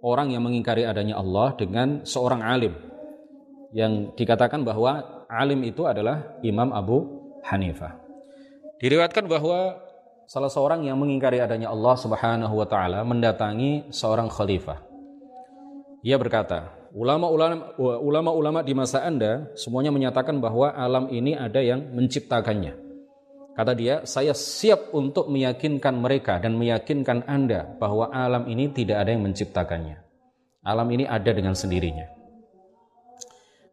[0.05, 2.73] orang yang mengingkari adanya Allah dengan seorang alim
[3.73, 7.05] yang dikatakan bahwa alim itu adalah Imam Abu
[7.45, 7.97] Hanifah.
[8.79, 9.77] Diriwayatkan bahwa
[10.29, 14.79] salah seorang yang mengingkari adanya Allah Subhanahu wa taala mendatangi seorang khalifah.
[16.05, 22.88] Ia berkata, ulama-ulama ulama-ulama di masa Anda semuanya menyatakan bahwa alam ini ada yang menciptakannya.
[23.57, 29.11] Kata dia, saya siap untuk meyakinkan mereka dan meyakinkan Anda bahwa alam ini tidak ada
[29.11, 29.99] yang menciptakannya.
[30.63, 32.07] Alam ini ada dengan sendirinya.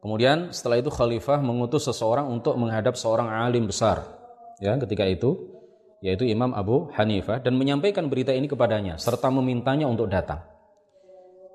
[0.03, 4.07] Kemudian setelah itu khalifah mengutus seseorang untuk menghadap seorang alim besar.
[4.63, 5.57] Ya, ketika itu
[6.05, 10.45] yaitu Imam Abu Hanifah dan menyampaikan berita ini kepadanya serta memintanya untuk datang.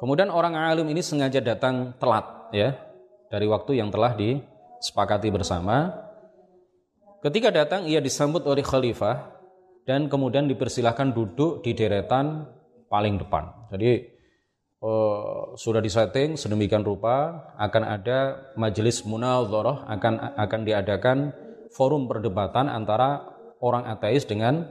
[0.01, 2.73] Kemudian orang alim ini sengaja datang telat ya
[3.29, 5.93] dari waktu yang telah disepakati bersama
[7.21, 9.29] Ketika datang ia disambut oleh khalifah
[9.85, 12.49] dan kemudian dipersilahkan duduk di deretan
[12.89, 13.69] paling depan.
[13.69, 14.09] Jadi
[14.81, 21.17] uh, sudah disetting sedemikian rupa akan ada majelis munadharah akan akan diadakan
[21.69, 23.21] forum perdebatan antara
[23.61, 24.65] orang ateis dengan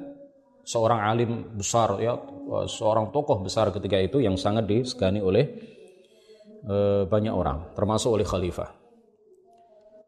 [0.66, 2.18] seorang alim besar ya
[2.66, 5.46] seorang tokoh besar ketika itu yang sangat disegani oleh
[6.66, 8.79] uh, banyak orang termasuk oleh khalifah.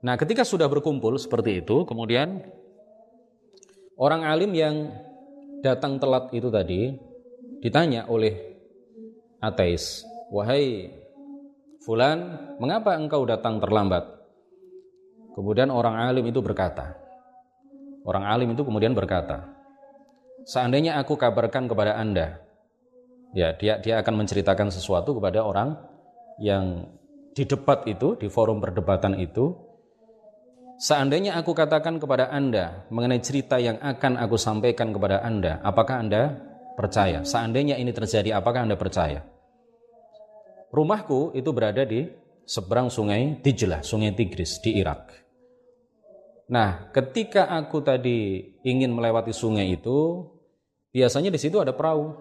[0.02, 2.42] Nah, ketika sudah berkumpul seperti itu, kemudian
[3.94, 4.90] orang alim yang
[5.62, 6.98] datang telat itu tadi
[7.62, 8.34] ditanya oleh
[9.38, 10.02] ateis,
[10.34, 10.90] "Wahai
[11.86, 14.02] fulan, mengapa engkau datang terlambat?"
[15.38, 16.98] Kemudian orang alim itu berkata,
[18.02, 19.54] orang alim itu kemudian berkata,
[20.44, 22.42] "Seandainya aku kabarkan kepada Anda,
[23.38, 25.78] ya dia dia akan menceritakan sesuatu kepada orang
[26.42, 26.90] yang
[27.32, 29.71] di debat itu, di forum perdebatan itu,
[30.80, 36.36] Seandainya aku katakan kepada Anda mengenai cerita yang akan aku sampaikan kepada Anda, apakah Anda
[36.74, 37.22] percaya?
[37.22, 39.22] Seandainya ini terjadi, apakah Anda percaya?
[40.72, 42.08] Rumahku itu berada di
[42.48, 45.12] seberang sungai Dijlah, sungai Tigris di Irak.
[46.48, 50.26] Nah, ketika aku tadi ingin melewati sungai itu,
[50.92, 52.12] biasanya di situ ada perahu.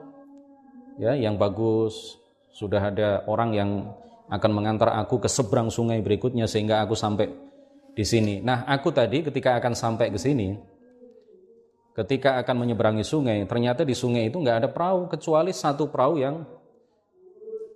[1.00, 2.20] Ya, yang bagus,
[2.52, 3.70] sudah ada orang yang
[4.32, 7.28] akan mengantar aku ke seberang sungai berikutnya sehingga aku sampai
[7.92, 8.40] di sini.
[8.40, 10.56] Nah, aku tadi ketika akan sampai ke sini,
[11.92, 16.48] ketika akan menyeberangi sungai, ternyata di sungai itu nggak ada perahu kecuali satu perahu yang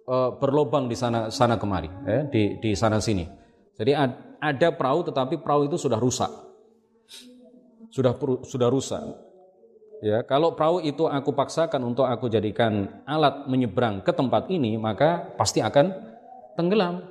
[0.08, 3.28] uh, berlobang di sana sana kemari, ya, di di sana sini.
[3.76, 3.92] Jadi
[4.40, 6.32] ada perahu, tetapi perahu itu sudah rusak,
[7.92, 8.16] sudah
[8.48, 9.04] sudah rusak.
[10.04, 15.28] Ya, kalau perahu itu aku paksakan untuk aku jadikan alat menyeberang ke tempat ini, maka
[15.36, 15.92] pasti akan
[16.56, 17.04] tenggelam.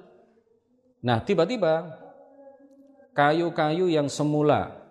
[1.05, 2.04] Nah, tiba-tiba
[3.15, 4.83] kayu-kayu yang semula.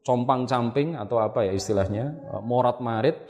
[0.00, 3.20] Compang-camping atau apa ya istilahnya, morat-marit,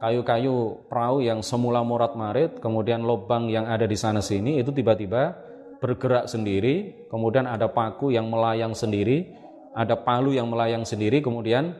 [0.00, 5.36] kayu-kayu perahu yang semula morat-marit, kemudian lubang yang ada di sana sini itu tiba-tiba
[5.76, 9.28] bergerak sendiri, kemudian ada paku yang melayang sendiri,
[9.76, 11.76] ada palu yang melayang sendiri, kemudian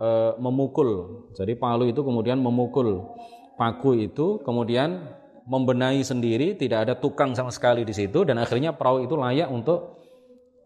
[0.00, 0.08] e,
[0.40, 1.22] memukul.
[1.36, 3.12] Jadi palu itu kemudian memukul
[3.60, 5.04] paku itu, kemudian
[5.44, 9.99] membenahi sendiri, tidak ada tukang sama sekali di situ, dan akhirnya perahu itu layak untuk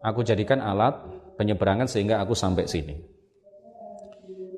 [0.05, 0.93] aku jadikan alat
[1.41, 3.01] penyeberangan sehingga aku sampai sini.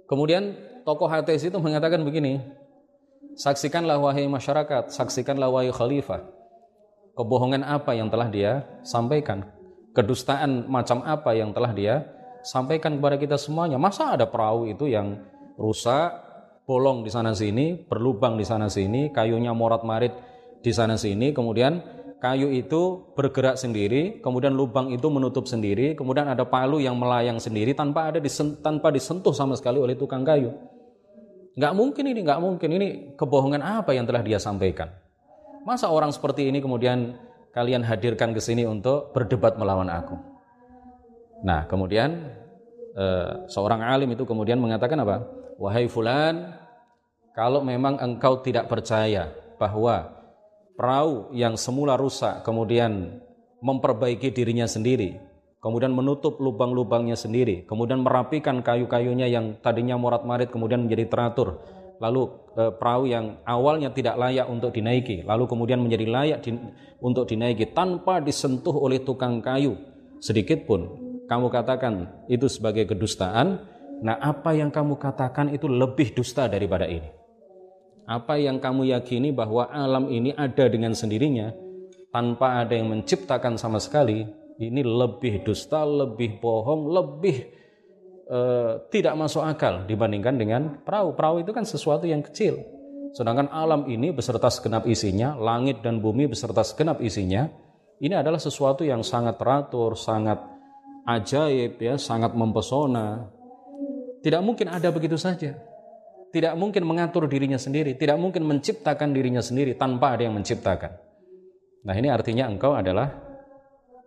[0.08, 2.43] Kemudian tokoh HTS itu mengatakan begini,
[3.39, 6.28] saksikanlah wahai masyarakat, saksikanlah wahai khalifah,
[7.16, 9.48] kebohongan apa yang telah dia sampaikan,
[9.95, 11.95] kedustaan macam apa yang telah dia
[12.43, 13.76] sampaikan kepada kita semuanya.
[13.80, 15.20] Masa ada perahu itu yang
[15.60, 16.12] rusak,
[16.64, 20.12] bolong di sana sini, berlubang di sana sini, kayunya morat-marit
[20.64, 26.45] di sana sini, kemudian kayu itu bergerak sendiri, kemudian lubang itu menutup sendiri, kemudian ada
[26.45, 30.53] palu yang melayang sendiri tanpa ada disen, tanpa disentuh sama sekali oleh tukang kayu.
[31.57, 32.88] Nggak mungkin ini, nggak mungkin ini
[33.18, 34.89] kebohongan apa yang telah dia sampaikan.
[35.65, 37.18] Masa orang seperti ini kemudian
[37.53, 40.18] kalian hadirkan ke sini untuk berdebat melawan aku?
[41.45, 42.34] Nah, kemudian
[42.97, 45.26] eh, seorang alim itu kemudian mengatakan apa?
[45.57, 46.53] Wahai fulan,
[47.38, 49.30] kalau memang engkau tidak percaya
[49.61, 50.16] bahwa
[50.78, 53.17] perahu yang semula rusak kemudian
[53.65, 55.17] memperbaiki dirinya sendiri,
[55.57, 61.65] kemudian menutup lubang-lubangnya sendiri, kemudian merapikan kayu-kayunya yang tadinya morat-marit kemudian menjadi teratur,
[61.97, 66.53] lalu e, perahu yang awalnya tidak layak untuk dinaiki, lalu kemudian menjadi layak di,
[67.01, 69.73] untuk dinaiki tanpa disentuh oleh tukang kayu.
[70.21, 70.93] Sedikit pun,
[71.25, 73.65] kamu katakan itu sebagai kedustaan,
[74.05, 77.09] nah apa yang kamu katakan itu lebih dusta daripada ini.
[78.08, 81.51] Apa yang kamu yakini bahwa alam ini ada dengan sendirinya
[82.08, 84.24] tanpa ada yang menciptakan sama sekali,
[84.64, 87.51] ini lebih dusta, lebih bohong, lebih
[88.32, 91.20] uh, tidak masuk akal dibandingkan dengan perahu.
[91.20, 92.64] Perahu itu kan sesuatu yang kecil.
[93.12, 97.51] Sedangkan alam ini beserta segenap isinya, langit dan bumi beserta segenap isinya,
[97.99, 100.39] ini adalah sesuatu yang sangat teratur, sangat
[101.03, 103.36] ajaib ya, sangat mempesona.
[104.24, 105.60] Tidak mungkin ada begitu saja.
[106.28, 110.91] Tidak mungkin mengatur dirinya sendiri, tidak mungkin menciptakan dirinya sendiri tanpa ada yang menciptakan.
[111.88, 113.15] Nah, ini artinya engkau adalah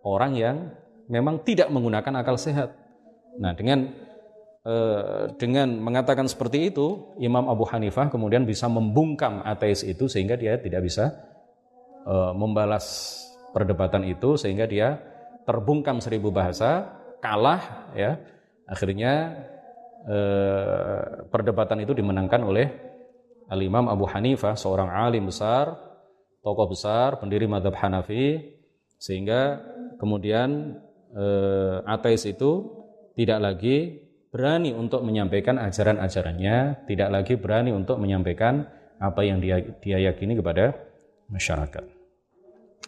[0.05, 0.57] orang yang
[1.09, 2.77] memang tidak menggunakan akal sehat.
[3.41, 3.89] Nah, dengan
[4.69, 10.61] eh, dengan mengatakan seperti itu, Imam Abu Hanifah kemudian bisa membungkam ateis itu sehingga dia
[10.61, 11.17] tidak bisa
[12.05, 13.17] eh, membalas
[13.57, 15.01] perdebatan itu sehingga dia
[15.49, 18.21] terbungkam seribu bahasa, kalah ya.
[18.71, 19.35] Akhirnya
[20.07, 22.67] eh, perdebatan itu dimenangkan oleh
[23.51, 25.75] Al-Imam Abu Hanifah, seorang alim besar,
[26.41, 28.39] tokoh besar, pendiri madhab Hanafi,
[28.97, 29.59] sehingga
[29.99, 30.79] kemudian
[31.13, 32.71] eh, ateis itu
[33.19, 38.71] tidak lagi berani untuk menyampaikan ajaran-ajarannya, tidak lagi berani untuk menyampaikan
[39.03, 40.79] apa yang dia, dia yakini kepada
[41.27, 41.83] masyarakat.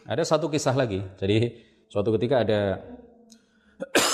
[0.06, 1.50] Ada satu kisah lagi, jadi
[1.92, 2.80] Suatu ketika ada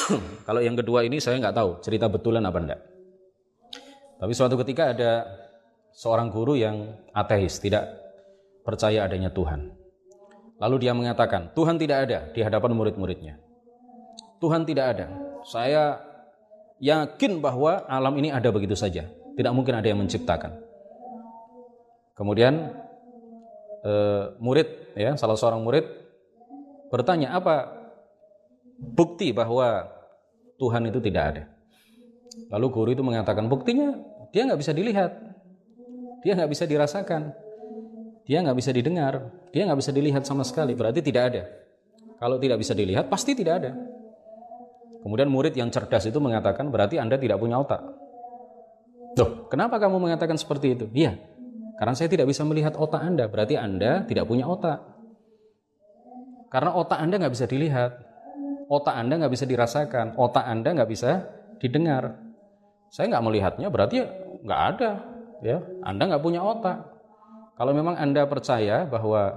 [0.47, 2.81] kalau yang kedua ini saya nggak tahu cerita betulan apa enggak.
[4.19, 5.11] Tapi suatu ketika ada
[5.95, 7.87] seorang guru yang ateis, tidak
[8.67, 9.71] percaya adanya Tuhan.
[10.59, 13.39] Lalu dia mengatakan, Tuhan tidak ada di hadapan murid-muridnya.
[14.43, 15.07] Tuhan tidak ada.
[15.47, 16.03] Saya
[16.83, 19.07] yakin bahwa alam ini ada begitu saja.
[19.39, 20.51] Tidak mungkin ada yang menciptakan.
[22.19, 22.75] Kemudian
[23.87, 25.87] eh, murid ya, salah seorang murid
[26.91, 27.71] bertanya apa
[28.79, 29.98] bukti bahwa
[30.59, 31.43] Tuhan itu tidak ada.
[32.51, 33.95] Lalu guru itu mengatakan buktinya
[34.35, 35.11] dia nggak bisa dilihat,
[36.21, 37.33] dia nggak bisa dirasakan,
[38.27, 40.75] dia nggak bisa didengar, dia nggak bisa dilihat sama sekali.
[40.75, 41.43] Berarti tidak ada.
[42.19, 43.73] Kalau tidak bisa dilihat pasti tidak ada.
[44.99, 47.81] Kemudian murid yang cerdas itu mengatakan berarti anda tidak punya otak.
[49.15, 50.87] Loh, kenapa kamu mengatakan seperti itu?
[50.91, 51.15] Iya,
[51.79, 53.31] karena saya tidak bisa melihat otak anda.
[53.31, 54.99] Berarti anda tidak punya otak.
[56.49, 57.93] Karena otak Anda nggak bisa dilihat,
[58.69, 61.25] otak Anda nggak bisa dirasakan, otak Anda nggak bisa
[61.59, 62.15] didengar.
[62.93, 64.05] Saya nggak melihatnya berarti
[64.45, 64.91] nggak ada,
[65.43, 65.59] ya.
[65.83, 66.79] Anda nggak punya otak.
[67.59, 69.35] Kalau memang Anda percaya bahwa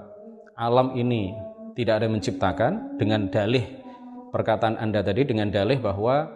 [0.54, 1.34] alam ini
[1.74, 3.82] tidak ada yang menciptakan dengan dalih
[4.32, 6.30] perkataan Anda tadi dengan dalih bahwa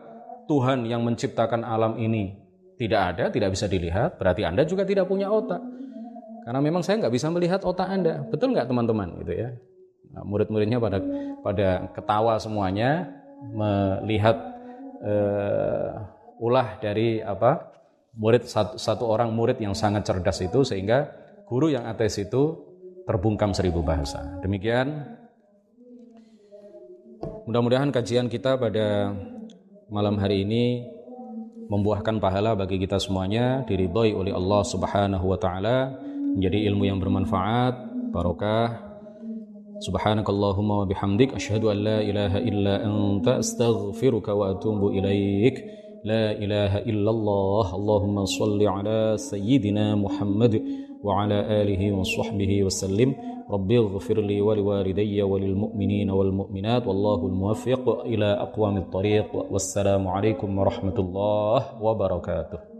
[0.45, 2.35] Tuhan yang menciptakan alam ini
[2.75, 5.63] tidak ada, tidak bisa dilihat, berarti Anda juga tidak punya otak.
[6.45, 8.21] Karena memang saya nggak bisa melihat otak Anda.
[8.29, 9.25] Betul nggak teman-teman?
[9.25, 9.49] Gitu ya.
[10.15, 11.03] Nah, murid-muridnya pada
[11.43, 13.11] pada ketawa semuanya
[13.51, 14.39] melihat
[15.03, 16.07] uh,
[16.39, 17.75] ulah dari apa
[18.15, 21.11] murid satu, satu orang murid yang sangat cerdas itu sehingga
[21.43, 22.55] guru yang ateis itu
[23.03, 24.39] terbungkam seribu bahasa.
[24.39, 25.03] Demikian
[27.43, 29.11] mudah-mudahan kajian kita pada
[29.91, 30.87] malam hari ini
[31.67, 35.91] membuahkan pahala bagi kita semuanya diridhoi oleh Allah Subhanahu wa taala
[36.35, 37.73] menjadi ilmu yang bermanfaat,
[38.15, 38.94] barokah
[39.79, 45.65] سبحانك اللهم وبحمدك أشهد أن لا إله إلا أنت أستغفرك وأتوب إليك.
[46.03, 50.63] لا إله إلا الله اللهم صل على سيدنا محمد
[51.03, 53.15] وعلى آله وصحبه وسلم.
[53.51, 59.51] رب اغفر لي ولوالدي وللمؤمنين والمؤمنات والله الموفق إلى أقوام الطريق.
[59.51, 62.74] والسلام عليكم ورحمة الله وبركاته.